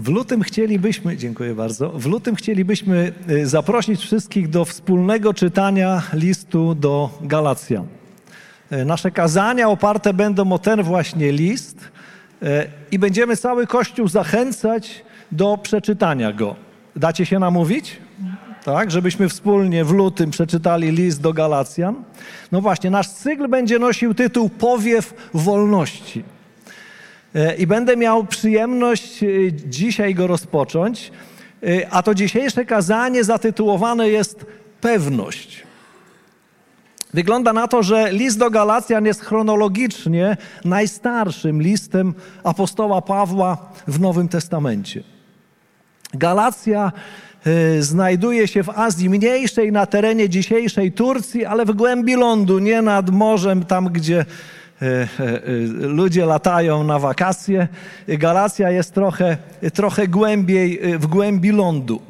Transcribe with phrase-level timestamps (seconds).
[0.00, 6.74] W lutym chcielibyśmy, dziękuję bardzo, w lutym chcielibyśmy e, zaprosić wszystkich do wspólnego czytania listu
[6.74, 7.86] do Galacjan.
[8.70, 11.78] E, Nasze kazania oparte będą o ten właśnie list
[12.42, 16.56] e, i będziemy cały Kościół zachęcać do przeczytania go.
[16.96, 17.96] Dacie się namówić?
[18.64, 21.94] Tak, żebyśmy wspólnie w lutym przeczytali list do Galacjan.
[22.52, 26.24] No właśnie, nasz cykl będzie nosił tytuł Powiew Wolności.
[27.38, 31.12] E, I będę miał przyjemność e, dzisiaj go rozpocząć.
[31.62, 34.46] E, A to dzisiejsze kazanie zatytułowane jest
[34.80, 35.62] Pewność.
[37.14, 44.28] Wygląda na to, że list do Galacjan jest chronologicznie najstarszym listem apostoła Pawła w Nowym
[44.28, 45.02] Testamencie.
[46.14, 46.92] Galacja
[47.80, 53.10] znajduje się w Azji Mniejszej, na terenie dzisiejszej Turcji, ale w głębi lądu, nie nad
[53.10, 54.24] morzem, tam gdzie
[55.80, 57.68] ludzie latają na wakacje.
[58.08, 59.36] Galacja jest trochę,
[59.74, 62.00] trochę głębiej, e, w głębi lądu.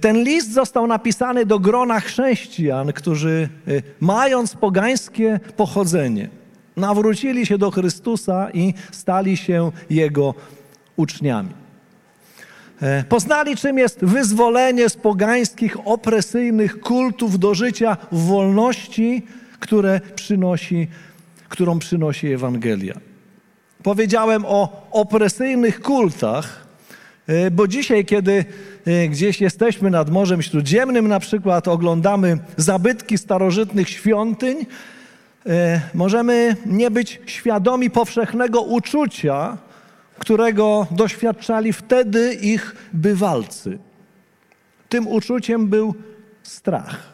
[0.00, 6.28] Ten list został napisany do grona chrześcijan, którzy e, mając pogańskie pochodzenie,
[6.76, 10.34] nawrócili się do Chrystusa i stali się Jego
[10.96, 11.50] uczniami.
[12.82, 19.22] E, Poznali, czym jest wyzwolenie z pogańskich, opresyjnych kultów do życia w wolności,
[19.60, 20.88] które przynosi,
[21.50, 22.94] którą przynosi Ewangelia.
[23.82, 26.66] Powiedziałem o opresyjnych kultach,
[27.26, 28.44] e, bo dzisiaj, kiedy
[28.86, 34.66] e, gdzieś jesteśmy nad Morzem Śródziemnym, na przykład oglądamy zabytki starożytnych świątyń,
[35.46, 39.58] e, możemy nie być świadomi powszechnego uczucia,
[40.18, 43.78] którego doświadczali wtedy ich bywalcy.
[44.88, 45.94] Tym uczuciem był
[46.42, 47.10] strach.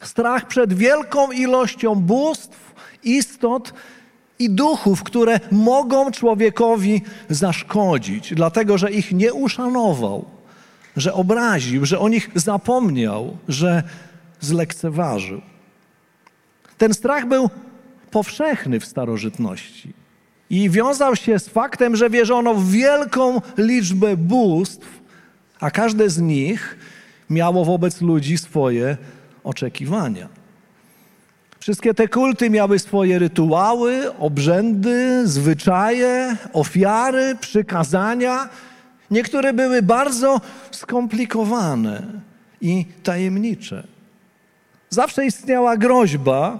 [0.00, 2.73] Strach przed wielką ilością bóstw,
[3.06, 3.72] istot
[4.38, 10.24] i duchów, które mogą człowiekowi zaszkodzić, dlatego że ich nie uszanował,
[10.96, 13.82] że obraził, że o nich zapomniał, że
[14.40, 15.40] zlekceważył.
[16.78, 17.50] Ten strach był
[18.10, 19.92] powszechny w starożytności
[20.50, 25.00] i wiązał się z faktem, że wierzono w wielką liczbę bóstw,
[25.60, 26.78] a każde z nich
[27.30, 28.96] miało wobec ludzi swoje
[29.44, 30.28] oczekiwania.
[31.64, 38.48] Wszystkie te kulty miały swoje rytuały, obrzędy, zwyczaje, ofiary, przykazania.
[39.10, 42.02] Niektóre były bardzo skomplikowane
[42.60, 43.86] i tajemnicze.
[44.90, 46.58] Zawsze istniała groźba,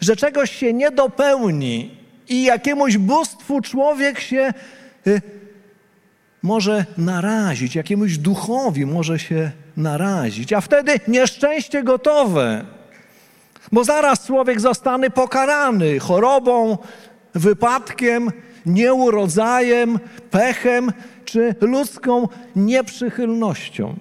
[0.00, 1.90] że czegoś się nie dopełni
[2.28, 4.52] i jakiemuś bóstwu człowiek się
[5.06, 5.22] y,
[6.42, 12.77] może narazić, jakiemuś duchowi może się narazić, a wtedy nieszczęście gotowe,
[13.72, 16.78] bo zaraz człowiek zostanie pokarany chorobą,
[17.34, 18.30] wypadkiem,
[18.66, 19.98] nieurodzajem,
[20.30, 20.92] pechem
[21.24, 23.96] czy ludzką nieprzychylnością.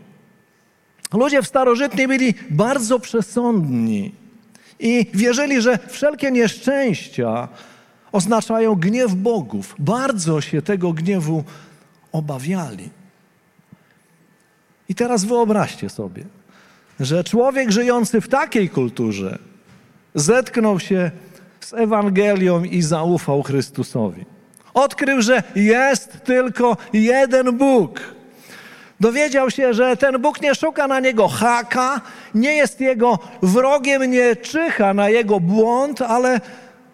[1.14, 4.12] Ludzie w starożytnej byli bardzo przesądni
[4.80, 7.48] i wierzyli, że wszelkie nieszczęścia
[8.12, 9.76] oznaczają gniew bogów.
[9.80, 11.44] Bardzo się tego gniewu
[12.12, 12.90] obawiali.
[14.90, 16.24] I teraz wyobraźcie sobie,
[17.00, 19.40] że człowiek żyjący w takiej kulturze
[20.18, 21.12] zetknął się
[21.60, 24.26] z Ewangelią i zaufał Chrystusowi.
[24.74, 28.00] Odkrył, że jest tylko jeden Bóg.
[29.00, 32.02] Dowiedział się, że ten Bóg nie szuka na niego haka,
[32.36, 36.42] nie jest jego wrogiem, nie czyha na jego błąd, ale,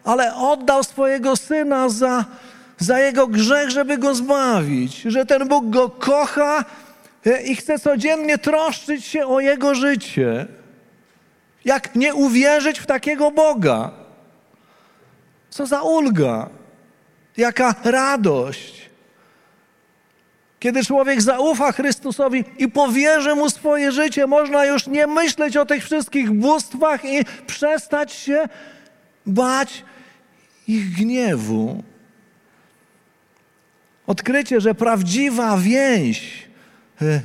[0.03, 2.25] ale oddał swojego syna za,
[2.79, 5.01] za jego grzech, żeby go zbawić.
[5.01, 6.65] Że ten Bóg go kocha
[7.25, 10.47] e, i chce codziennie troszczyć się o jego życie.
[11.65, 13.91] Jak nie uwierzyć w takiego Boga?
[15.49, 16.49] Co za ulga,
[17.37, 18.89] jaka radość.
[20.59, 25.83] Kiedy człowiek zaufa Chrystusowi i powierzy mu swoje życie, można już nie myśleć o tych
[25.83, 28.43] wszystkich bóstwach i przestać się
[29.25, 29.83] bać
[30.67, 31.83] ich gniewu.
[34.07, 36.47] Odkrycie, że prawdziwa więź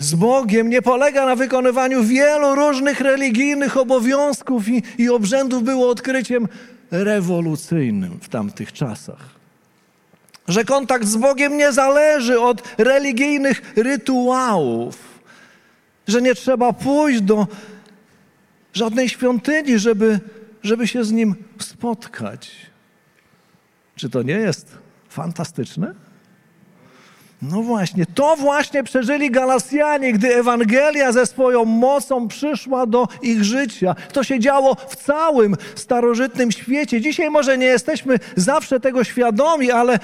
[0.01, 6.49] z Bogiem nie polega na wykonywaniu wielu różnych religijnych obowiązków i, i obrzędów, było odkryciem
[6.91, 9.39] rewolucyjnym w tamtych czasach.
[10.49, 14.99] Że kontakt z Bogiem nie zależy od religijnych rytuałów,
[16.09, 17.47] że nie trzeba pójść do
[18.75, 20.21] żadnej świątyni, żeby,
[20.63, 22.51] żeby się z Nim spotkać.
[23.97, 24.79] Czy to nie jest
[25.09, 26.08] fantastyczne?
[27.43, 33.95] No właśnie, to właśnie przeżyli Galasjanie, gdy Ewangelia ze swoją mocą przyszła do ich życia.
[34.13, 37.01] To się działo w całym starożytnym świecie.
[37.01, 39.99] Dzisiaj może nie jesteśmy zawsze tego świadomi, ale,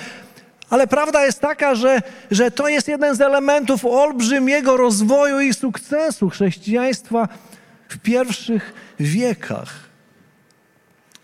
[0.70, 6.30] ale prawda jest taka, że, że to jest jeden z elementów olbrzymiego rozwoju i sukcesu
[6.30, 7.28] chrześcijaństwa
[7.88, 9.74] w pierwszych wiekach.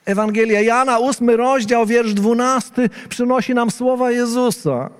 [0.04, 4.90] Ewangelia Jana, ósmy rozdział, wiersz dwunasty, przynosi nam słowa Jezusa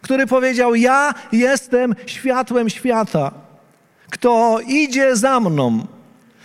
[0.00, 3.32] który powiedział: Ja jestem światłem świata.
[4.10, 5.86] Kto idzie za mną,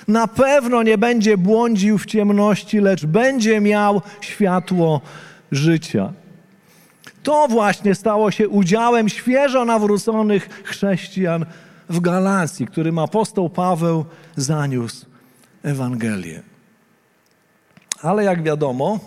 [0.07, 5.01] na pewno nie będzie błądził w ciemności, lecz będzie miał światło
[5.51, 6.13] życia.
[7.23, 11.45] To właśnie stało się udziałem świeżo nawróconych chrześcijan
[11.89, 14.05] w Galacji, którym apostoł Paweł
[14.35, 15.05] zaniósł
[15.63, 16.41] Ewangelię.
[18.01, 18.99] Ale jak wiadomo,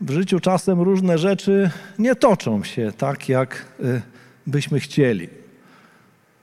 [0.00, 4.02] w życiu czasem różne rzeczy nie toczą się tak, jak y,
[4.46, 5.28] byśmy chcieli.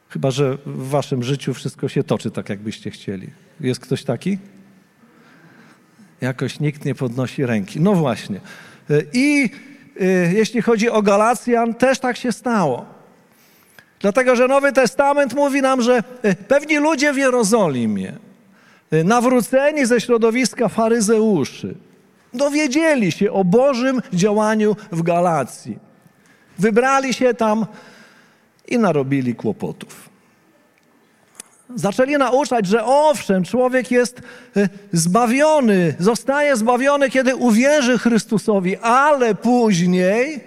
[0.09, 3.29] Chyba, że w waszym życiu wszystko się toczy tak, jak byście chcieli.
[3.59, 4.37] Jest ktoś taki?
[6.21, 7.81] Jakoś nikt nie podnosi ręki.
[7.81, 8.41] No właśnie.
[8.91, 9.49] Y, I
[10.01, 12.85] y, jeśli chodzi o Galacjan, też tak się stało.
[13.99, 16.03] Dlatego, że Nowy Testament mówi nam, że
[16.47, 18.13] pewni ludzie w Jerozolimie,
[19.03, 21.75] nawróceni ze środowiska faryzeuszy,
[22.33, 25.79] dowiedzieli się o Bożym działaniu w Galacji.
[26.59, 27.65] Wybrali się tam
[28.67, 30.09] i narobili kłopotów.
[31.75, 34.21] Zaczęli nauczać, że owszem, człowiek jest
[34.57, 40.43] e, zbawiony, zostaje zbawiony, kiedy uwierzy Chrystusowi, ale później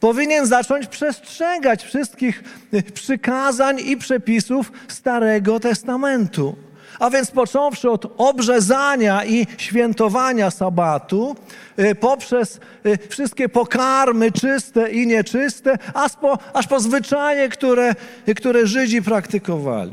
[0.00, 6.56] powinien zacząć przestrzegać wszystkich e, przykazań i przepisów Starego Testamentu.
[6.98, 11.36] A więc począwszy od obrzezania i świętowania sabatu,
[11.78, 17.94] y, poprzez y, wszystkie pokarmy czyste i nieczyste, aż po, aż po zwyczaje, które,
[18.36, 19.92] które Żydzi praktykowali.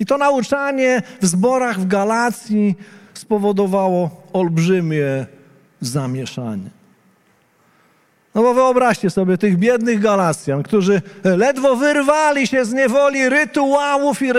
[0.00, 2.74] I to nauczanie w zborach w Galacji
[3.14, 5.26] spowodowało olbrzymie
[5.80, 6.77] zamieszanie.
[8.34, 14.32] No bo wyobraźcie sobie tych biednych Galacjan, którzy ledwo wyrwali się z niewoli rytuałów i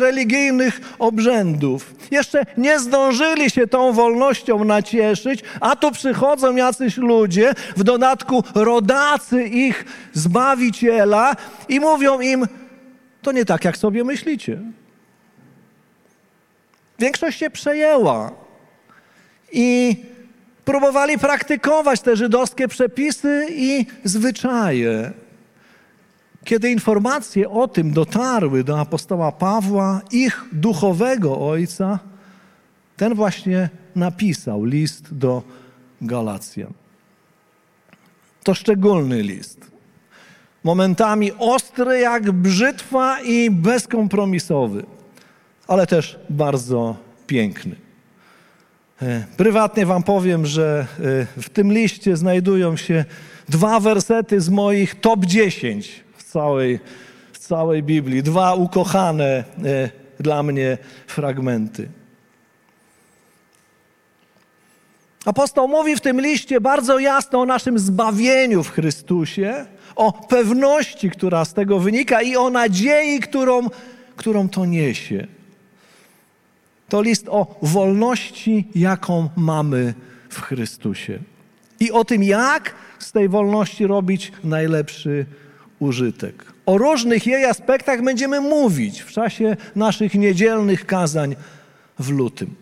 [0.00, 1.94] religijnych obrzędów.
[2.10, 9.44] Jeszcze nie zdążyli się tą wolnością nacieszyć, a tu przychodzą jacyś ludzie, w dodatku rodacy
[9.44, 11.36] ich Zbawiciela
[11.68, 12.46] i mówią im,
[13.22, 14.60] to nie tak, jak sobie myślicie.
[16.98, 18.32] Większość się przejęła
[19.52, 19.96] i
[20.66, 25.12] próbowali praktykować te żydowskie przepisy i zwyczaje.
[26.44, 31.98] Kiedy informacje o tym dotarły do apostoła Pawła, ich duchowego ojca,
[32.96, 35.42] ten właśnie napisał list do
[36.00, 36.72] Galacjan.
[38.44, 39.70] To szczególny list.
[40.64, 44.86] Momentami ostry jak brzytwa i bezkompromisowy,
[45.68, 46.96] ale też bardzo
[47.26, 47.85] piękny.
[49.02, 50.86] E, prywatnie Wam powiem, że
[51.36, 53.04] e, w tym liście znajdują się
[53.48, 56.80] dwa wersety z moich top 10 w całej,
[57.32, 58.22] w całej Biblii.
[58.22, 59.90] Dwa ukochane e,
[60.20, 61.88] dla mnie fragmenty.
[65.24, 69.66] Apostoł mówi w tym liście bardzo jasno o naszym zbawieniu w Chrystusie,
[69.96, 73.66] o pewności, która z tego wynika i o nadziei, którą,
[74.16, 75.26] którą to niesie.
[76.88, 79.94] To list o wolności, jaką mamy
[80.28, 81.18] w Chrystusie.
[81.80, 85.26] I o tym, jak z tej wolności robić najlepszy
[85.78, 86.44] użytek.
[86.66, 91.36] O różnych jej aspektach będziemy mówić w czasie naszych niedzielnych kazań
[91.98, 92.54] w lutym.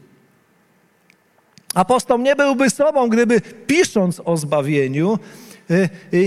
[1.74, 5.18] Apostoł nie byłby sobą, gdyby pisząc o zbawieniu,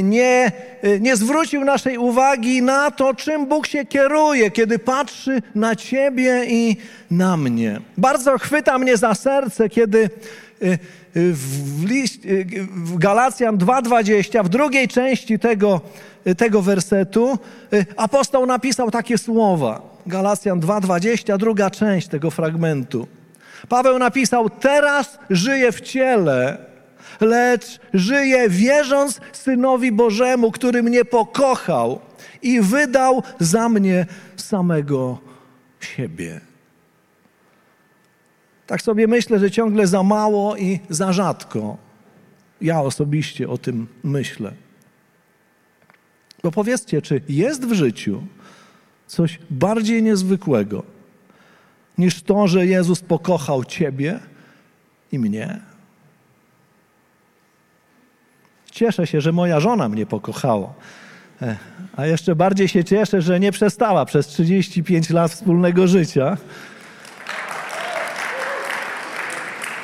[0.04, 0.52] nie,
[0.84, 6.46] y, nie zwrócił naszej uwagi na to, czym Bóg się kieruje, kiedy patrzy na Ciebie
[6.48, 6.78] i
[7.12, 7.80] na mnie.
[7.98, 10.10] Bardzo chwyta mnie za serce, kiedy
[11.16, 12.22] w, list,
[12.76, 15.82] w Galacjan 2,20, w drugiej części tego,
[16.38, 17.38] tego wersetu,
[17.98, 19.82] apostoł napisał takie słowa.
[20.06, 23.08] Galacjan 2,20, druga część tego fragmentu.
[23.70, 26.67] Paweł napisał: Teraz żyję w ciele
[27.22, 32.00] lecz żyję wierząc Synowi Bożemu, który mnie pokochał
[32.42, 34.06] i wydał za mnie
[34.36, 35.18] samego
[35.80, 36.42] siebie.
[38.68, 41.78] Tak sobie myślę, że ciągle za mało i za rzadko.
[42.62, 44.52] Ja osobiście o tym myślę.
[46.44, 48.24] Bo powiedzcie, czy jest w życiu
[49.08, 50.84] coś bardziej niezwykłego,
[51.98, 54.20] niż to, że Jezus pokochał Ciebie
[55.12, 55.60] i mnie?
[58.78, 60.74] Cieszę się, że moja żona mnie pokochała.
[61.42, 61.58] E,
[61.96, 66.38] a jeszcze bardziej się cieszę, że nie przestała przez 35 lat wspólnego życia.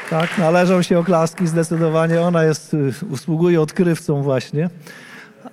[0.09, 2.21] Tak, należą się oklaski zdecydowanie.
[2.21, 4.69] Ona jest, y, usługuje odkrywcą właśnie.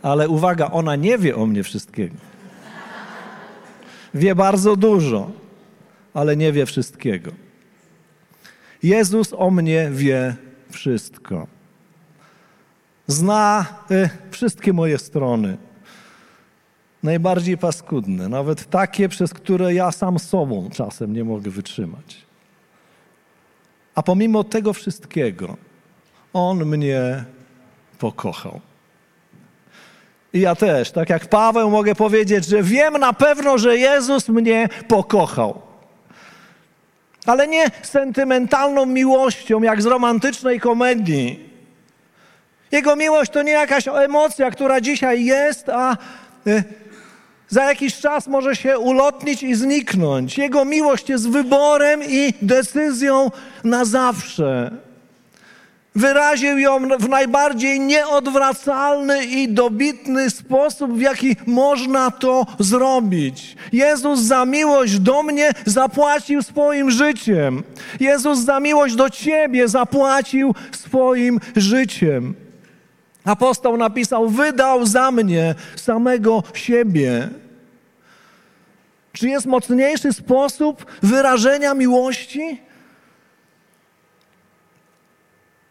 [0.02, 2.16] Ale uwaga, ona nie wie o mnie wszystkiego.
[4.14, 5.30] Wie bardzo dużo,
[6.14, 7.30] ale nie wie wszystkiego.
[8.82, 10.34] Jezus o mnie wie
[10.70, 11.59] wszystko.
[13.10, 15.56] Zna y, wszystkie moje strony.
[17.02, 22.16] Najbardziej paskudne, nawet takie, przez które ja sam sobą czasem nie mogę wytrzymać.
[23.94, 25.56] A pomimo tego wszystkiego,
[26.32, 27.24] On mnie
[27.98, 28.60] pokochał.
[30.32, 34.68] I ja też, tak jak Paweł, mogę powiedzieć, że wiem na pewno, że Jezus mnie
[34.88, 35.62] pokochał.
[37.26, 41.49] Ale nie sentymentalną miłością, jak z romantycznej komedii.
[42.72, 45.96] Jego miłość to nie jakaś emocja, która dzisiaj jest, a
[46.46, 46.64] y,
[47.48, 50.38] za jakiś czas może się ulotnić i zniknąć.
[50.38, 53.30] Jego miłość jest wyborem i decyzją
[53.64, 54.70] na zawsze.
[55.94, 63.56] Wyraził ją w najbardziej nieodwracalny i dobitny sposób, w jaki można to zrobić.
[63.72, 67.62] Jezus za miłość do mnie zapłacił swoim życiem.
[68.00, 72.34] Jezus za miłość do ciebie zapłacił swoim życiem.
[73.24, 77.28] Apostoł napisał: Wydał za mnie samego siebie.
[79.12, 82.60] Czy jest mocniejszy sposób wyrażenia miłości?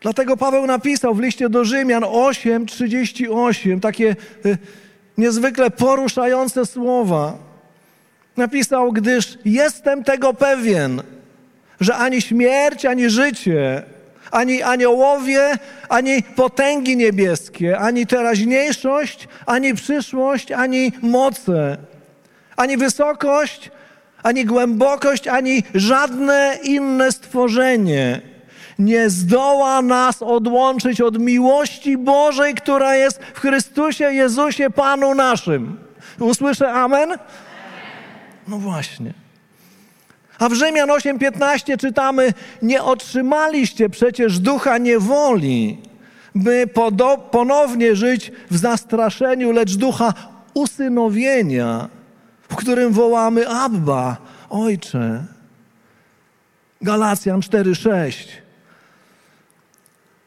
[0.01, 4.15] Dlatego Paweł napisał w liście do Rzymian 8:38 takie
[4.45, 4.57] y,
[5.17, 7.37] niezwykle poruszające słowa.
[8.37, 11.01] Napisał, gdyż jestem tego pewien,
[11.79, 13.83] że ani śmierć, ani życie,
[14.31, 15.53] ani aniołowie,
[15.89, 21.77] ani potęgi niebieskie, ani teraźniejszość, ani przyszłość, ani moce,
[22.55, 23.71] ani wysokość,
[24.23, 28.21] ani głębokość, ani żadne inne stworzenie
[28.79, 35.77] nie zdoła nas odłączyć od miłości Bożej, która jest w Chrystusie Jezusie Panu naszym.
[36.19, 37.09] Usłyszę amen?
[38.47, 39.13] No właśnie.
[40.39, 45.77] A w Rzymian 8:15 czytamy: Nie otrzymaliście przecież ducha niewoli,
[46.35, 46.67] by
[47.31, 50.13] ponownie żyć w zastraszeniu, lecz ducha
[50.53, 51.89] usynowienia,
[52.49, 54.17] w którym wołamy Abba,
[54.49, 55.23] Ojcze.
[56.81, 58.27] Galacjan 4:6.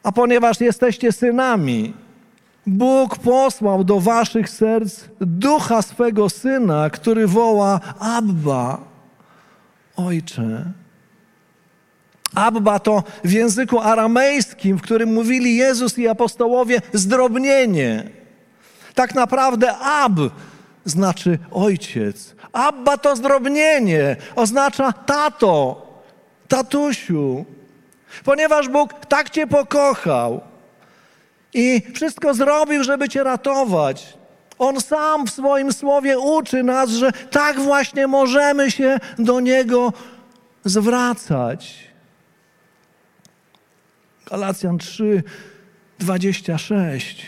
[0.03, 1.93] A ponieważ jesteście synami,
[2.67, 8.92] Bóg posłał do waszych serc ducha swego syna, który woła Abba,
[9.95, 10.71] Ojcze.
[12.35, 18.09] Abba to w języku aramejskim, w którym mówili Jezus i apostołowie, zdrobnienie.
[18.95, 20.19] Tak naprawdę ab
[20.85, 22.35] znaczy ojciec.
[22.53, 25.87] Abba to zdrobnienie, oznacza tato,
[26.47, 27.45] tatusiu.
[28.23, 30.41] Ponieważ Bóg tak Cię pokochał
[31.53, 34.17] i wszystko zrobił, żeby Cię ratować.
[34.59, 39.93] On sam w swoim słowie uczy nas, że tak właśnie możemy się do Niego
[40.65, 41.93] zwracać.
[44.29, 45.23] Galacjan 3,
[45.99, 47.25] 26.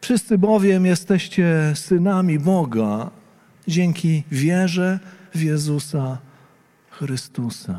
[0.00, 3.10] Wszyscy bowiem jesteście synami Boga
[3.68, 4.98] dzięki wierze
[5.34, 6.18] w Jezusa
[6.90, 7.78] Chrystusa.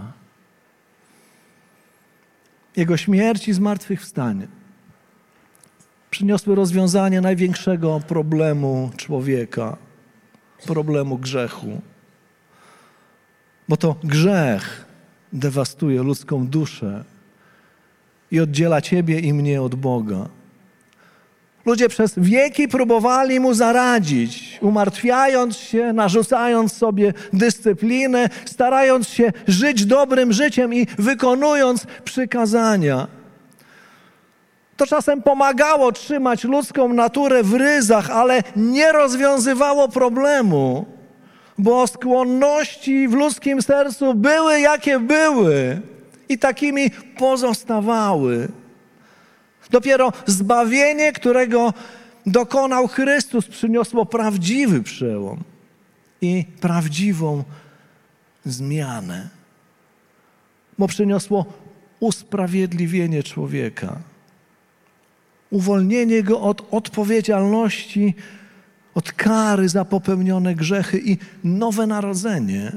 [2.75, 4.47] Jego śmierć i zmartwychwstanie
[6.15, 9.77] przyniosły rozwiązanie największego problemu człowieka
[10.67, 11.81] problemu grzechu.
[13.69, 14.86] Bo to grzech
[15.34, 17.03] dewastuje ludzką duszę
[18.31, 20.29] i oddziela ciebie i mnie od Boga.
[21.65, 30.34] Ludzie przez wieki próbowali mu zaradzić, umartwiając się, narzucając sobie dyscyplinę, starając się żyć dobrym
[30.34, 33.07] życiem i wykonując przykazania.
[34.77, 40.86] To czasem pomagało trzymać ludzką naturę w ryzach, ale nie rozwiązywało problemu,
[41.58, 45.82] bo skłonności w ludzkim sercu były jakie były
[46.29, 48.48] i takimi pozostawały.
[49.70, 51.74] Dopiero zbawienie, którego
[52.25, 55.44] dokonał Chrystus, przyniosło prawdziwy przełom
[56.22, 57.44] i prawdziwą
[58.46, 59.29] zmianę,
[60.77, 61.46] bo przyniosło
[62.00, 63.98] usprawiedliwienie człowieka,
[65.55, 68.15] uwolnienie go od odpowiedzialności,
[68.95, 72.71] od kary za popełnione grzechy i nowe narodzenie,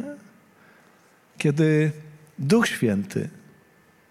[1.38, 1.92] kiedy
[2.38, 3.28] Duch Święty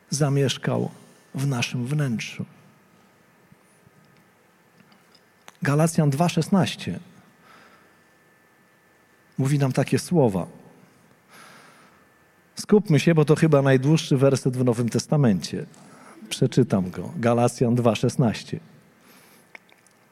[0.09, 0.89] zamieszkał
[1.36, 2.45] w naszym wnętrzu.
[5.62, 7.00] Galacjan 2:16
[9.38, 10.47] mówi nam takie słowa.
[12.55, 15.65] Skupmy się, bo to chyba najdłuższy werset w Nowym Testamencie.
[16.29, 17.12] Przeczytam go.
[17.15, 18.60] Galacjan 2:16.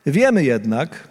[0.06, 1.08] Wiemy jednak,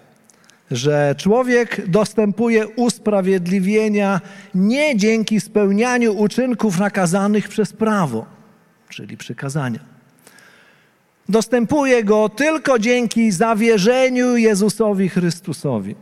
[0.71, 4.21] że człowiek dostępuje usprawiedliwienia
[4.55, 8.27] nie dzięki spełnianiu uczynków nakazanych przez prawo,
[8.89, 9.81] czyli przykazania.
[11.29, 15.95] Dostępuje go tylko dzięki zawierzeniu Jezusowi Chrystusowi.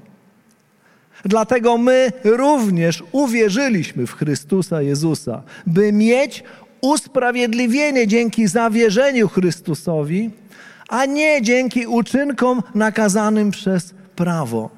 [1.25, 6.45] Dlatego my również uwierzyliśmy w Chrystusa Jezusa, by mieć
[6.83, 10.31] usprawiedliwienie dzięki zawierzeniu Chrystusowi,
[10.89, 14.71] a nie dzięki uczynkom nakazanym przez prawo.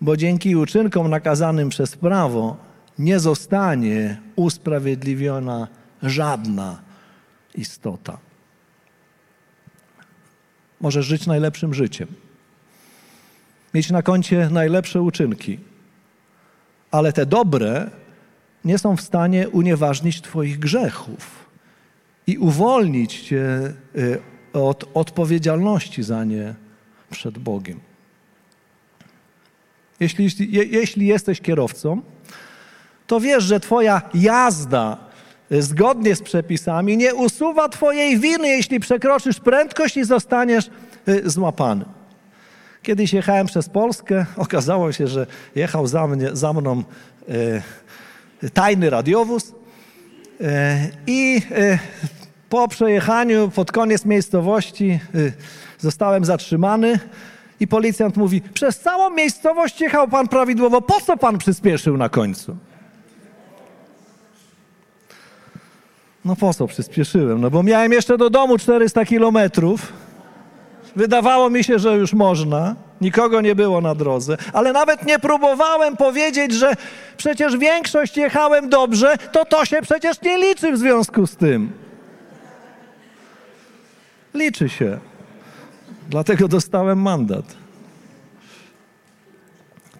[0.00, 2.56] Bo dzięki uczynkom nakazanym przez prawo
[2.98, 5.68] nie zostanie usprawiedliwiona
[6.02, 6.82] żadna
[7.54, 8.18] istota.
[10.80, 12.08] Możesz żyć najlepszym życiem,
[13.74, 15.58] mieć na koncie najlepsze uczynki,
[16.90, 17.90] ale te dobre
[18.64, 21.48] nie są w stanie unieważnić Twoich grzechów
[22.26, 24.20] i uwolnić Cię y,
[24.52, 26.54] od odpowiedzialności za nie
[27.10, 27.80] przed Bogiem.
[30.00, 30.28] Jeśli,
[30.70, 32.02] jeśli jesteś kierowcą,
[33.06, 34.98] to wiesz, że Twoja jazda
[35.52, 40.70] y, zgodnie z przepisami nie usuwa Twojej winy, jeśli przekroczysz prędkość i zostaniesz
[41.08, 41.84] y, złapany.
[42.82, 46.82] Kiedyś jechałem przez Polskę, okazało się, że jechał za, mnie, za mną
[47.28, 47.62] e,
[48.50, 49.54] tajny radiowóz
[50.40, 51.78] e, i e,
[52.48, 55.00] po przejechaniu pod koniec miejscowości
[55.78, 56.98] zostałem zatrzymany
[57.60, 62.56] i policjant mówi, przez całą miejscowość jechał pan prawidłowo, po co pan przyspieszył na końcu?
[66.24, 67.40] No po co przyspieszyłem?
[67.40, 69.92] No bo miałem jeszcze do domu 400 kilometrów.
[70.96, 72.76] Wydawało mi się, że już można.
[73.00, 76.72] Nikogo nie było na drodze, ale nawet nie próbowałem powiedzieć, że
[77.16, 81.72] przecież większość jechałem dobrze, to to się przecież nie liczy w związku z tym.
[84.34, 84.98] Liczy się.
[86.10, 87.44] Dlatego dostałem mandat.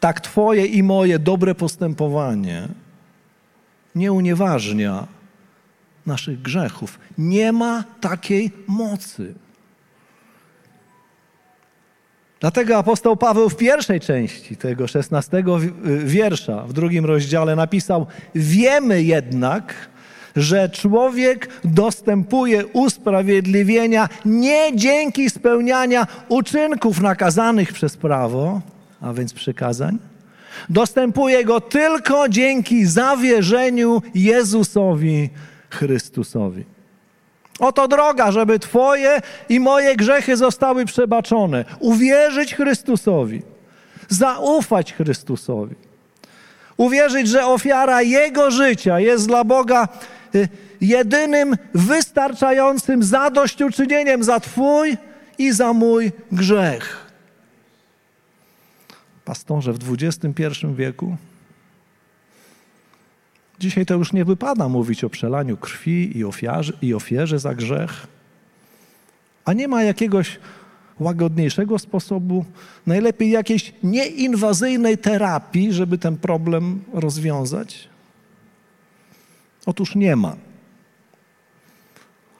[0.00, 2.68] Tak Twoje i moje dobre postępowanie
[3.94, 5.06] nie unieważnia
[6.06, 6.98] naszych grzechów.
[7.18, 9.34] Nie ma takiej mocy.
[12.42, 15.58] Dlatego apostoł Paweł w pierwszej części tego szesnastego
[16.04, 19.74] wiersza, w drugim rozdziale napisał: Wiemy jednak,
[20.36, 28.60] że człowiek dostępuje usprawiedliwienia nie dzięki spełniania uczynków nakazanych przez prawo,
[29.00, 29.98] a więc przykazań.
[30.68, 35.30] Dostępuje go tylko dzięki zawierzeniu Jezusowi
[35.70, 36.64] Chrystusowi.
[37.62, 41.64] Oto droga, żeby Twoje i moje grzechy zostały przebaczone.
[41.78, 43.42] Uwierzyć Chrystusowi,
[44.08, 45.74] zaufać Chrystusowi.
[46.76, 49.88] Uwierzyć, że ofiara Jego życia jest dla Boga
[50.34, 50.48] y,
[50.80, 54.96] jedynym wystarczającym zadośćuczynieniem za Twój
[55.38, 57.06] i za mój grzech.
[59.24, 61.16] Pastorze, w XXI wieku
[63.62, 68.06] Dzisiaj to już nie wypada mówić o przelaniu krwi i, ofiarze, i ofierze za grzech.
[69.44, 70.38] A nie ma jakiegoś
[71.00, 72.44] łagodniejszego sposobu,
[72.86, 77.88] najlepiej jakiejś nieinwazyjnej terapii, żeby ten problem rozwiązać?
[79.66, 80.36] Otóż nie ma.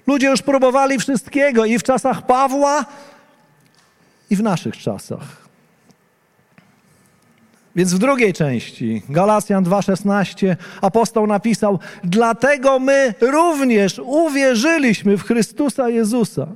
[0.07, 2.85] Ludzie już próbowali wszystkiego i w czasach Pawła,
[4.31, 5.42] i w naszych czasach.
[7.77, 16.47] Więc w drugiej części, Galacjan 2,16, apostoł napisał: Dlatego my również uwierzyliśmy w Chrystusa Jezusa,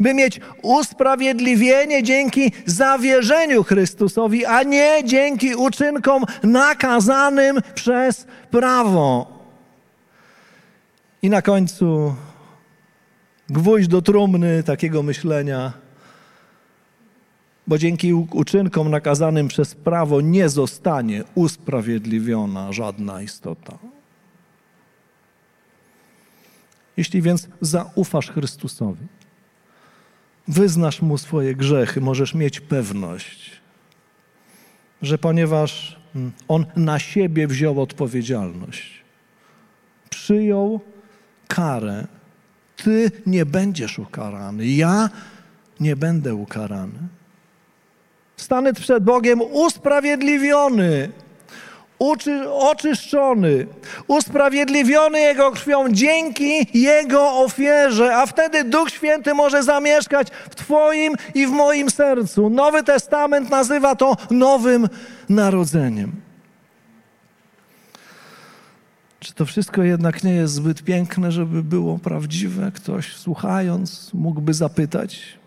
[0.00, 9.38] by mieć usprawiedliwienie dzięki zawierzeniu Chrystusowi, a nie dzięki uczynkom nakazanym przez prawo.
[11.22, 12.14] I na końcu
[13.50, 15.72] gwóźdź do trumny takiego myślenia
[17.68, 23.78] bo dzięki uczynkom nakazanym przez prawo nie zostanie usprawiedliwiona żadna istota.
[26.96, 29.06] Jeśli więc zaufasz Chrystusowi,
[30.48, 33.60] wyznasz Mu swoje grzechy, możesz mieć pewność,
[35.02, 39.04] że ponieważ mm, On na siebie wziął odpowiedzialność,
[40.10, 40.80] przyjął
[41.48, 42.06] karę,
[42.76, 45.10] Ty nie będziesz ukarany, ja
[45.80, 47.17] nie będę ukarany
[48.42, 51.08] stanę przed Bogiem usprawiedliwiony,
[51.98, 53.66] uczy, oczyszczony,
[54.06, 61.46] usprawiedliwiony Jego krwią dzięki Jego ofierze, a wtedy Duch Święty może zamieszkać w Twoim i
[61.46, 62.50] w moim sercu.
[62.50, 64.88] Nowy Testament nazywa to nowym
[65.28, 66.12] narodzeniem.
[69.20, 72.72] Czy to wszystko jednak nie jest zbyt piękne, żeby było prawdziwe?
[72.74, 75.38] Ktoś słuchając mógłby zapytać.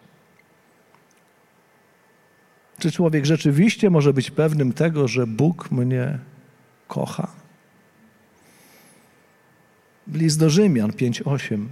[2.82, 6.20] Czy człowiek rzeczywiście może być pewnym tego, że Bóg mnie
[6.88, 7.28] kocha?
[10.08, 11.68] List do Rzymian 5:8.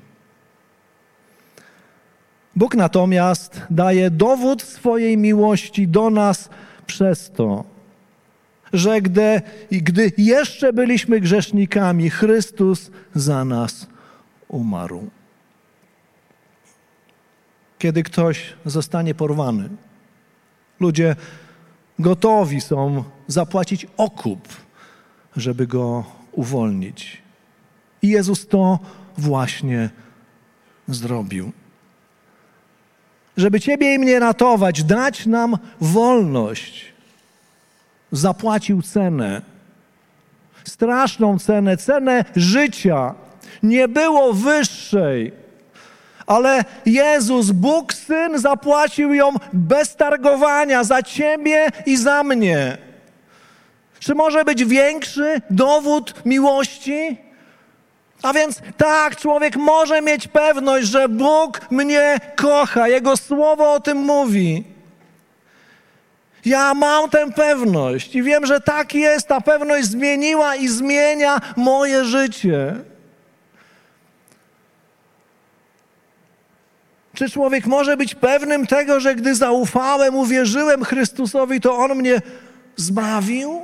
[2.55, 6.49] Bóg natomiast daje dowód swojej miłości do nas
[6.85, 7.63] przez to,
[8.73, 9.41] że gdy,
[9.71, 13.87] gdy jeszcze byliśmy grzesznikami, Chrystus za nas
[14.47, 15.09] umarł.
[17.79, 19.69] Kiedy ktoś zostanie porwany,
[20.79, 21.15] ludzie
[21.99, 24.47] gotowi są zapłacić okup,
[25.35, 27.21] żeby go uwolnić.
[28.01, 28.79] I Jezus to
[29.17, 29.89] właśnie
[30.87, 31.51] zrobił.
[33.37, 36.89] Żeby Ciebie i mnie ratować, dać nam wolność
[38.11, 39.41] zapłacił cenę.
[40.63, 43.15] Straszną cenę, cenę życia.
[43.63, 45.31] Nie było wyższej.
[46.29, 52.77] Ale Jezus, Bóg Syn, zapłacił ją bez targowania za ciebie i za mnie.
[53.99, 57.17] Czy może być większy dowód miłości?
[58.23, 62.87] A więc tak, człowiek może mieć pewność, że Bóg mnie kocha.
[62.87, 64.63] Jego słowo o tym mówi.
[66.45, 69.27] Ja mam tę pewność i wiem, że tak jest.
[69.27, 72.75] Ta pewność zmieniła i zmienia moje życie.
[77.19, 82.21] Czy człowiek może być pewnym tego, że gdy zaufałem, uwierzyłem Chrystusowi, to On mnie
[82.75, 83.61] zbawił?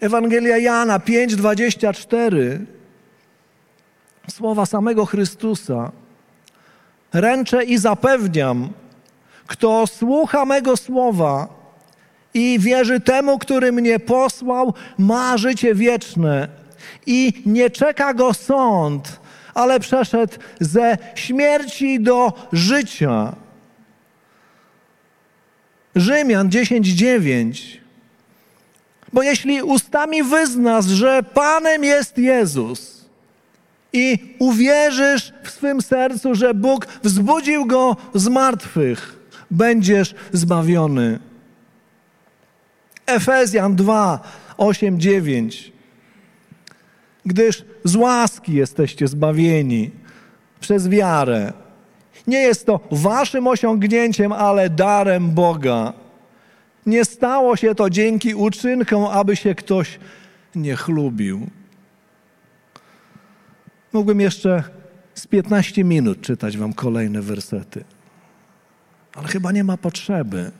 [0.00, 2.58] Ewangelia Jana 5:24.
[4.30, 5.92] Słowa samego Chrystusa.
[7.12, 8.68] Ręczę i zapewniam,
[9.46, 11.48] kto słucha mego słowa
[12.34, 16.48] i wierzy temu, który mnie posłał, ma życie wieczne
[17.06, 19.20] i nie czeka go sąd,
[19.54, 23.32] ale przeszedł ze śmierci do życia.
[25.94, 27.78] Rzymian 10:9.
[29.12, 33.04] Bo jeśli ustami wyznasz, że Panem jest Jezus
[33.92, 39.16] i uwierzysz w swym sercu, że Bóg wzbudził go z martwych,
[39.50, 41.18] będziesz zbawiony.
[43.06, 44.20] Efezjan 2,
[44.56, 45.72] 8, 9.
[47.28, 49.90] Gdyż z łaski jesteście zbawieni
[50.60, 51.52] przez wiarę.
[52.26, 55.92] Nie jest to waszym osiągnięciem, ale darem Boga.
[56.86, 59.98] Nie stało się to dzięki uczynkom, aby się ktoś
[60.54, 61.46] nie chlubił.
[63.92, 64.62] Mógłbym jeszcze
[65.14, 67.84] z 15 minut czytać wam kolejne wersety
[69.18, 70.50] ale chyba nie ma potrzeby.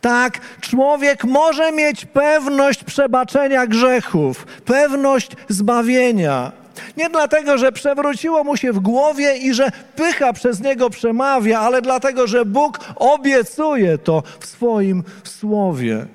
[0.00, 6.52] Tak, człowiek może mieć pewność przebaczenia grzechów, pewność zbawienia.
[6.96, 11.82] Nie dlatego, że przewróciło mu się w głowie i że pycha przez niego przemawia, ale
[11.82, 16.06] dlatego, że Bóg obiecuje to w swoim słowie.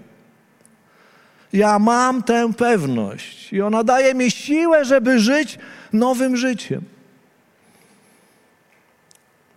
[1.53, 5.59] Ja mam tę pewność i ona daje mi siłę, żeby żyć
[5.93, 6.81] nowym życiem.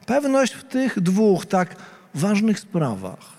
[0.07, 1.77] Pewność w tych dwóch tak
[2.15, 3.38] ważnych sprawach,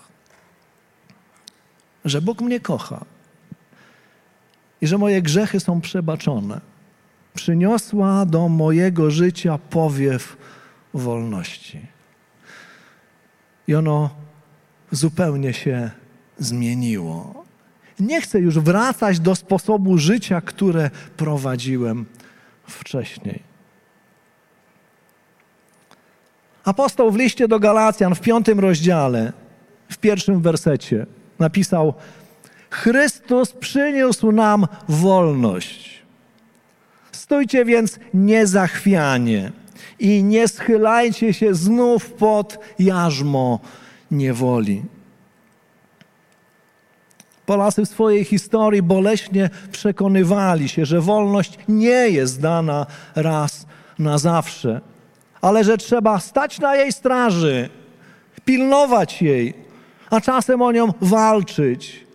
[2.04, 3.04] że Bóg mnie kocha
[4.80, 6.60] i że moje grzechy są przebaczone,
[7.34, 10.36] przyniosła do mojego życia powiew
[10.94, 11.80] wolności.
[13.68, 14.10] I ono
[14.90, 15.90] zupełnie się
[16.38, 17.44] zmieniło.
[18.00, 22.06] Nie chcę już wracać do sposobu życia, które prowadziłem
[22.66, 23.42] wcześniej.
[26.64, 29.32] Apostoł w liście do Galacjan w piątym rozdziale,
[29.88, 31.06] w pierwszym wersecie
[31.40, 31.94] napisał:
[32.70, 36.02] Chrystus przyniósł nam wolność.
[37.12, 39.52] Stójcie więc niezachwianie
[39.98, 43.60] i nie schylajcie się znów pod jarzmo
[44.10, 44.82] niewoli.
[47.46, 53.66] Polacy w swojej historii boleśnie przekonywali się, że wolność nie jest dana raz
[53.98, 54.80] na zawsze
[55.40, 57.68] ale że trzeba stać na jej straży,
[58.44, 59.54] pilnować jej,
[60.10, 62.06] a czasem o nią walczyć.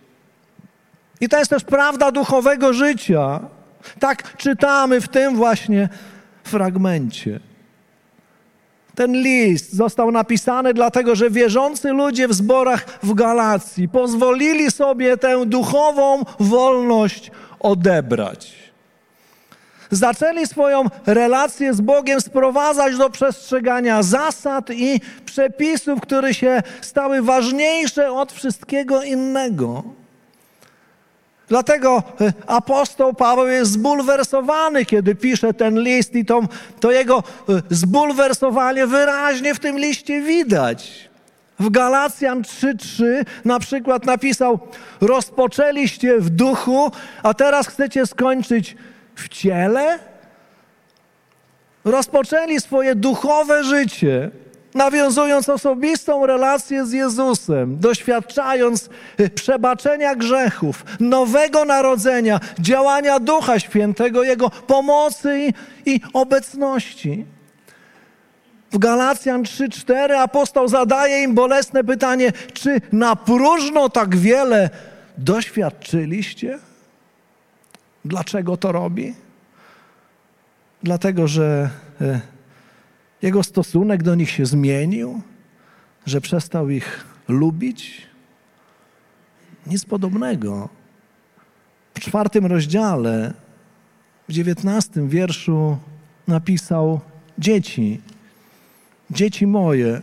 [1.20, 3.40] I to jest też prawda duchowego życia.
[3.98, 5.88] Tak czytamy w tym właśnie
[6.44, 7.40] fragmencie.
[8.94, 15.46] Ten list został napisany dlatego, że wierzący ludzie w zborach w Galacji pozwolili sobie tę
[15.46, 17.30] duchową wolność
[17.60, 18.65] odebrać.
[19.90, 28.12] Zaczęli swoją relację z Bogiem sprowadzać do przestrzegania zasad i przepisów, które się stały ważniejsze
[28.12, 29.82] od wszystkiego innego.
[31.48, 36.40] Dlatego e, apostoł Paweł jest zbulwersowany, kiedy pisze ten list, i to,
[36.80, 37.22] to jego e,
[37.70, 41.08] zbulwersowanie wyraźnie w tym liście widać.
[41.60, 43.04] W Galacjan 3:3
[43.44, 44.58] na przykład napisał:
[45.00, 48.76] Rozpoczęliście w duchu, a teraz chcecie skończyć
[49.16, 49.98] w ciele?
[51.84, 54.30] Rozpoczęli swoje duchowe życie
[54.76, 58.88] nawiązując osobistą relację z Jezusem, doświadczając
[59.20, 65.52] y, przebaczenia grzechów, nowego narodzenia, działania Ducha Świętego, Jego pomocy i,
[65.90, 67.26] i obecności.
[68.72, 74.70] W Galacjan 3:4 apostoł zadaje im bolesne pytanie: czy na próżno tak wiele
[75.18, 76.58] doświadczyliście?
[78.06, 79.14] Dlaczego to robi?
[80.82, 82.20] Dlatego, że y,
[83.22, 85.20] jego stosunek do nich się zmienił,
[86.06, 88.06] że przestał ich lubić?
[89.66, 90.68] Nic podobnego.
[91.94, 93.34] W czwartym rozdziale,
[94.28, 95.78] w dziewiętnastym wierszu
[96.28, 97.00] napisał:
[97.38, 98.00] Dzieci,
[99.10, 100.02] dzieci moje,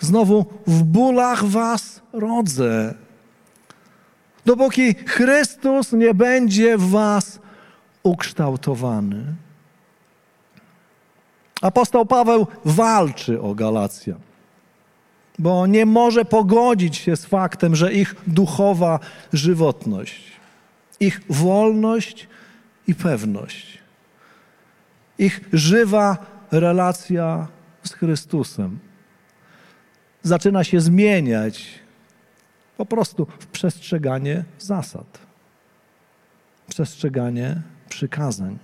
[0.00, 2.94] znowu w bólach was rodzę.
[4.46, 7.40] Dopóki Chrystus nie będzie w was
[8.02, 9.24] ukształtowany.
[11.62, 14.20] Apostoł Paweł walczy o Galacjan,
[15.38, 18.98] bo nie może pogodzić się z faktem, że ich duchowa
[19.32, 20.22] żywotność,
[21.00, 22.28] ich wolność
[22.86, 23.78] i pewność,
[25.18, 26.16] ich żywa
[26.50, 27.46] relacja
[27.82, 28.78] z Chrystusem
[30.22, 31.79] zaczyna się zmieniać
[32.80, 35.18] po prostu w przestrzeganie zasad,
[36.68, 38.58] przestrzeganie przykazań.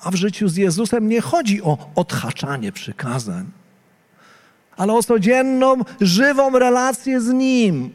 [0.00, 3.50] A w życiu z Jezusem nie chodzi o odhaczanie przykazań,
[4.76, 7.90] ale o codzienną, żywą relację z Nim.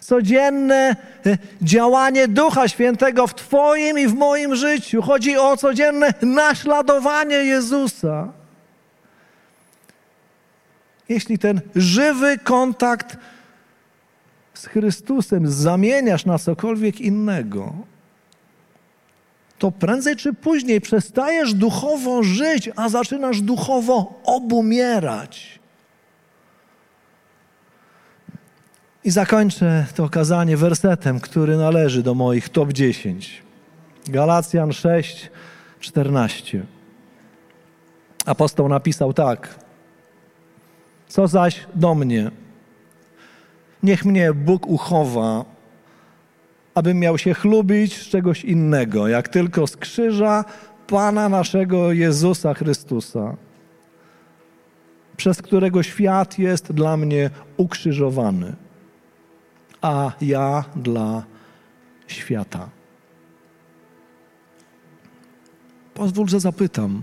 [0.00, 5.02] Codzienne e, działanie Ducha Świętego w Twoim i w moim życiu.
[5.02, 8.41] Chodzi o codzienne naśladowanie Jezusa.
[11.12, 13.16] Jeśli ten żywy kontakt
[14.54, 17.72] z Chrystusem zamieniasz na cokolwiek innego,
[19.58, 25.58] to prędzej czy później przestajesz duchowo żyć, a zaczynasz duchowo obumierać.
[29.04, 33.42] I zakończę to kazanie wersetem, który należy do moich top 10.
[34.06, 35.30] Galacjan 6,
[35.80, 36.66] 14.
[38.26, 39.62] Apostoł napisał tak.
[41.12, 42.30] Co zaś do mnie?
[43.82, 45.44] Niech mnie Bóg uchowa
[46.74, 50.44] abym miał się chlubić z czegoś innego, jak tylko z krzyża
[50.86, 53.36] Pana naszego Jezusa Chrystusa,
[55.16, 58.52] przez którego świat jest dla mnie ukrzyżowany,
[59.82, 61.22] a ja dla
[62.06, 62.68] świata.
[65.94, 67.02] Pozwól, że zapytam,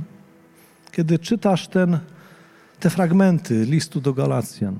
[0.91, 1.99] kiedy czytasz ten,
[2.79, 4.75] te fragmenty listu do Galacjan,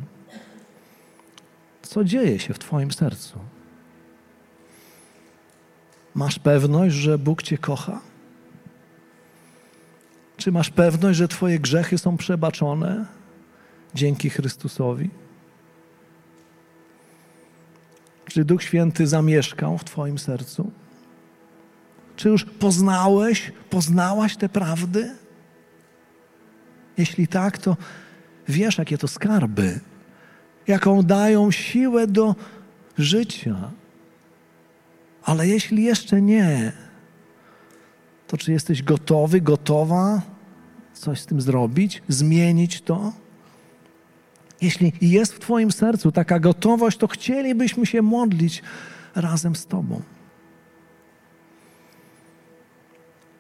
[1.82, 3.40] co dzieje się w Twoim sercu?
[6.16, 8.02] Masz pewność, że Bóg Cię kocha?
[10.38, 13.06] Czy masz pewność, że Twoje grzechy są przebaczone
[13.94, 15.10] dzięki Chrystusowi?
[18.26, 20.72] Czy Duch Święty zamieszkał w Twoim sercu?
[22.16, 25.16] Czy już poznałeś, poznałaś te prawdy?
[27.00, 27.78] Jeśli tak, to
[28.48, 29.80] wiesz, jakie to skarby,
[30.68, 32.36] jaką dają siłę do
[32.98, 33.72] życia.
[35.24, 36.72] Ale jeśli jeszcze nie,
[38.28, 40.22] to czy jesteś gotowy, gotowa
[40.94, 43.14] coś z tym zrobić, zmienić to?
[44.62, 48.64] Jeśli jest w Twoim sercu taka gotowość, to chcielibyśmy się modlić
[49.16, 50.02] razem z Tobą.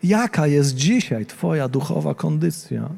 [0.03, 2.89] Jaka jest dzisiaj Twoja duchowa kondycja?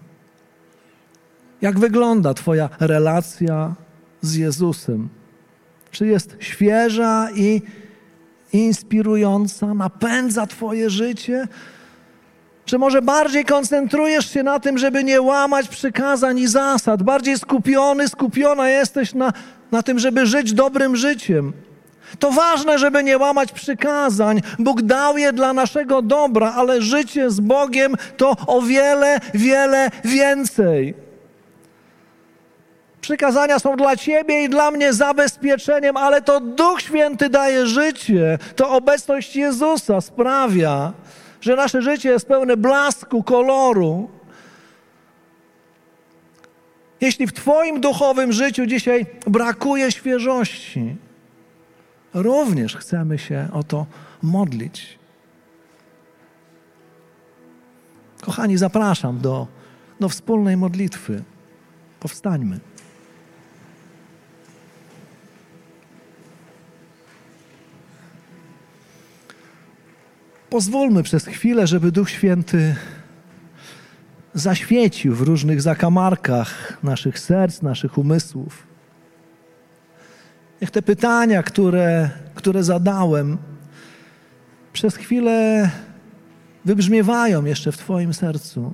[1.61, 3.73] Jak wygląda Twoja relacja
[4.21, 5.09] z Jezusem?
[5.91, 7.61] Czy jest świeża i
[8.53, 11.47] inspirująca, napędza Twoje życie?
[12.65, 17.03] Czy może bardziej koncentrujesz się na tym, żeby nie łamać przykazań i zasad?
[17.03, 19.33] Bardziej skupiony, skupiona jesteś na,
[19.71, 21.53] na tym, żeby żyć dobrym życiem.
[22.19, 24.41] To ważne, żeby nie łamać przykazań.
[24.59, 31.10] Bóg dał je dla naszego dobra, ale życie z Bogiem to o wiele, wiele więcej.
[33.01, 38.37] Przykazania są dla Ciebie i dla mnie zabezpieczeniem, ale to Duch Święty daje życie.
[38.55, 40.93] To obecność Jezusa sprawia,
[41.41, 44.09] że nasze życie jest pełne blasku, koloru.
[47.01, 50.95] Jeśli w Twoim duchowym życiu dzisiaj brakuje świeżości,
[52.13, 53.85] również chcemy się o to
[54.21, 54.99] modlić.
[58.21, 59.47] Kochani, zapraszam do,
[59.99, 61.23] do wspólnej modlitwy.
[61.99, 62.59] Powstańmy.
[70.51, 72.75] Pozwólmy przez chwilę, żeby Duch Święty
[74.33, 78.67] zaświecił w różnych zakamarkach naszych serc, naszych umysłów.
[80.61, 83.37] Niech te pytania, które, które zadałem,
[84.73, 85.69] przez chwilę
[86.65, 88.73] wybrzmiewają jeszcze w Twoim sercu.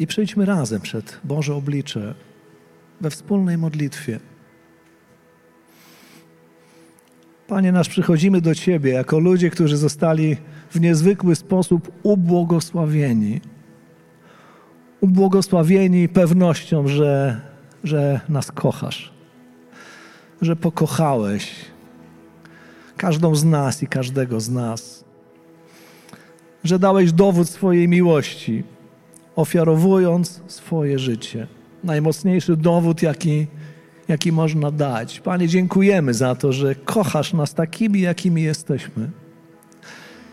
[0.00, 2.14] I przyjdźmy razem przed Boże oblicze
[3.00, 4.20] we wspólnej modlitwie.
[7.48, 10.36] Panie nasz, przychodzimy do Ciebie jako ludzie, którzy zostali
[10.70, 13.40] w niezwykły sposób ubłogosławieni.
[15.00, 17.40] Ubłogosławieni pewnością, że,
[17.84, 19.12] że nas kochasz,
[20.42, 21.54] że pokochałeś
[22.96, 25.04] każdą z nas i każdego z nas,
[26.64, 28.64] że dałeś dowód swojej miłości,
[29.36, 31.46] ofiarowując swoje życie.
[31.84, 33.46] Najmocniejszy dowód, jaki
[34.10, 35.20] jaki można dać.
[35.20, 39.10] Panie, dziękujemy za to, że kochasz nas takimi, jakimi jesteśmy.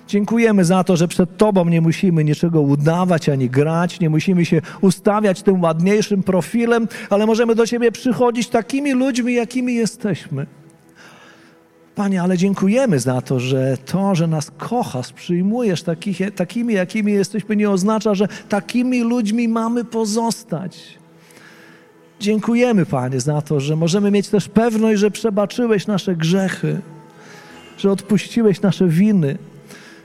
[0.07, 4.61] Dziękujemy za to, że przed Tobą nie musimy niczego udawać ani grać, nie musimy się
[4.81, 10.45] ustawiać tym ładniejszym profilem, ale możemy do Ciebie przychodzić takimi ludźmi, jakimi jesteśmy.
[11.97, 17.55] Panie, ale dziękujemy za to, że to, że nas kochasz, przyjmujesz takich, takimi, jakimi jesteśmy,
[17.55, 20.97] nie oznacza, że takimi ludźmi mamy pozostać.
[22.19, 26.81] Dziękujemy, Panie, za to, że możemy mieć też pewność, że przebaczyłeś nasze grzechy,
[27.77, 29.37] że odpuściłeś nasze winy,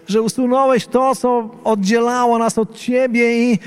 [0.09, 3.59] że usunąłeś to, co oddzielało nas od Ciebie i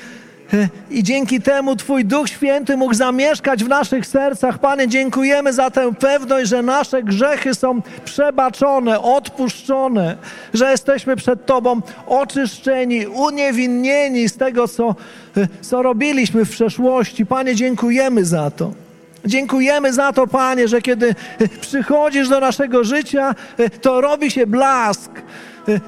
[0.89, 4.59] i dzięki temu Twój Duch Święty mógł zamieszkać w naszych sercach.
[4.59, 10.17] Panie, dziękujemy za tę pewność, że nasze grzechy są przebaczone, odpuszczone,
[10.53, 14.95] że jesteśmy przed Tobą oczyszczeni, uniewinnieni z tego, co,
[15.61, 17.25] co robiliśmy w przeszłości.
[17.25, 18.71] Panie, dziękujemy za to.
[19.25, 21.15] Dziękujemy za to, Panie, że kiedy
[21.61, 23.35] przychodzisz do naszego życia,
[23.81, 25.11] to robi się blask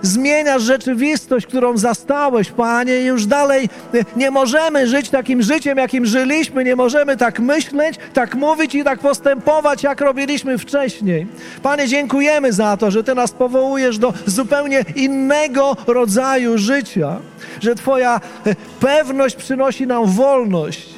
[0.02, 6.64] zmieniasz rzeczywistość, którą zastałeś, Panie, już dalej e, nie możemy żyć takim życiem, jakim żyliśmy,
[6.64, 11.28] nie możemy tak myśleć, tak mówić i tak postępować, jak robiliśmy wcześniej.
[11.64, 17.18] Panie, dziękujemy za to, że Ty nas powołujesz do zupełnie innego rodzaju życia,
[17.60, 20.98] że Twoja e, pewność przynosi nam wolność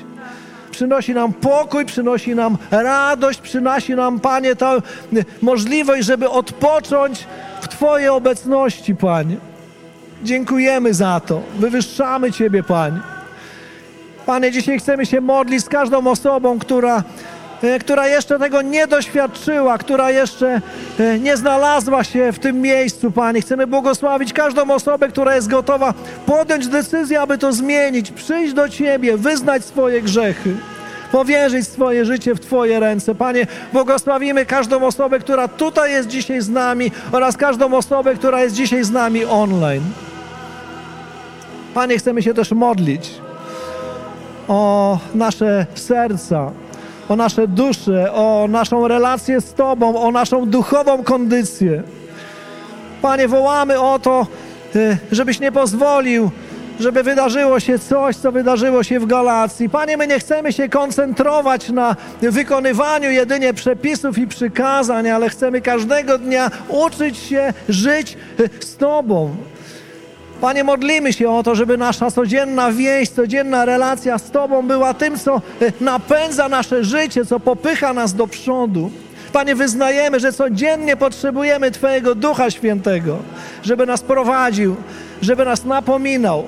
[0.79, 4.81] przynosi nam pokój, przynosi nam radość, przynosi nam, Panie, tę e,
[5.41, 7.27] możliwość, żeby odpocząć
[7.69, 9.37] Twojej obecności, Panie.
[10.23, 11.41] Dziękujemy za to.
[11.59, 12.99] Wywyższamy Ciebie, Panie.
[14.25, 17.03] Panie, dzisiaj chcemy się modlić z każdą osobą, która,
[17.63, 20.61] e, która jeszcze tego nie doświadczyła, która jeszcze
[20.99, 23.41] e, nie znalazła się w tym miejscu, Panie.
[23.41, 25.93] Chcemy błogosławić każdą osobę, która jest gotowa
[26.25, 30.55] podjąć decyzję, aby to zmienić, przyjść do Ciebie, wyznać swoje grzechy
[31.11, 33.15] powierzyć swoje życie w Twoje ręce.
[33.15, 38.55] Panie, błogosławimy każdą osobę, która tutaj jest dzisiaj z nami oraz każdą osobę, która jest
[38.55, 39.83] dzisiaj z nami online.
[41.73, 43.11] Panie, chcemy się też modlić
[44.47, 46.51] o nasze serca,
[47.09, 51.83] o nasze dusze, o naszą relację z Tobą, o naszą duchową kondycję.
[53.01, 54.27] Panie, wołamy o to,
[54.75, 56.31] y, żebyś nie pozwolił,
[56.79, 59.69] żeby wydarzyło się coś, co wydarzyło się w Galacji.
[59.69, 66.17] Panie, my nie chcemy się koncentrować na wykonywaniu jedynie przepisów i przykazań, ale chcemy każdego
[66.17, 68.17] dnia uczyć się żyć
[68.59, 69.35] z Tobą.
[70.41, 75.19] Panie, modlimy się o to, żeby nasza codzienna wieść, codzienna relacja z Tobą była tym,
[75.19, 75.41] co
[75.81, 78.91] napędza nasze życie, co popycha nas do przodu.
[79.33, 83.17] Panie, wyznajemy, że codziennie potrzebujemy Twojego Ducha Świętego,
[83.63, 84.75] żeby nas prowadził,
[85.21, 86.43] żeby nas napominał,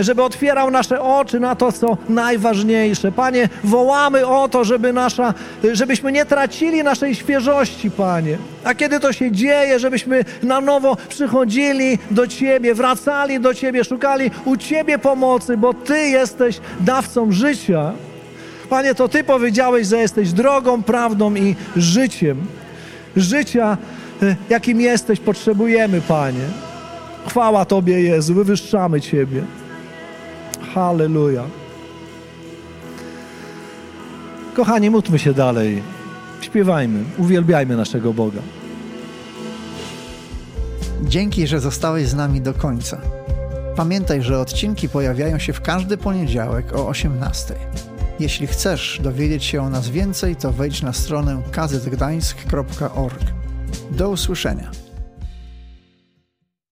[0.00, 3.12] żeby otwierał nasze oczy na to, co najważniejsze.
[3.12, 8.38] Panie, wołamy o to, żeby nasza, e, żebyśmy nie tracili naszej świeżości, Panie.
[8.64, 14.30] A kiedy to się dzieje, żebyśmy na nowo przychodzili do Ciebie, wracali do Ciebie, szukali
[14.44, 17.92] u Ciebie pomocy, bo Ty jesteś dawcą życia.
[18.68, 22.46] Panie, to Ty powiedziałeś, że jesteś drogą, prawdą i życiem.
[23.16, 23.76] Życia,
[24.22, 26.44] e, jakim jesteś, potrzebujemy, Panie.
[27.28, 29.42] Chwała Tobie, Jezu, wywyższamy Ciebie.
[30.76, 31.44] Halleluja.
[34.54, 35.82] Kochani, módlmy się dalej.
[36.40, 38.40] Śpiewajmy, uwielbiajmy naszego Boga.
[41.02, 43.00] Dzięki, że zostałeś z nami do końca.
[43.76, 47.54] Pamiętaj, że odcinki pojawiają się w każdy poniedziałek o 18.
[48.20, 53.22] Jeśli chcesz dowiedzieć się o nas więcej, to wejdź na stronę kazetgdańsk.org.
[53.90, 54.85] Do usłyszenia.